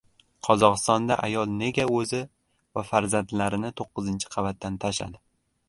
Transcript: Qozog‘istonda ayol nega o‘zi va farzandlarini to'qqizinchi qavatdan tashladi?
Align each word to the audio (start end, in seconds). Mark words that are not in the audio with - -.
Qozog‘istonda 0.45 1.17
ayol 1.27 1.51
nega 1.57 1.85
o‘zi 1.99 2.23
va 2.79 2.85
farzandlarini 2.89 3.73
to'qqizinchi 3.83 4.35
qavatdan 4.39 4.85
tashladi? 4.87 5.25